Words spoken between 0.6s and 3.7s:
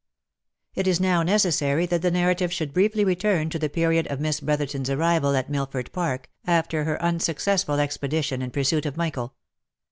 It is now necessary that the narrative should briefly return to the